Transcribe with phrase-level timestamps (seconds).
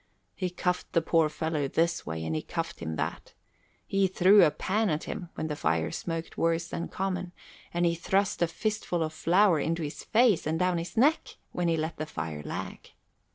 [0.33, 3.35] He cuffed the poor fellow this way, and he cuffed him that.
[3.85, 7.33] He threw a pan at him when the fire smoked worse than common,
[7.71, 11.67] and he thrust a fistful of flour into his face and down his neck when
[11.67, 12.89] he let the fire lag.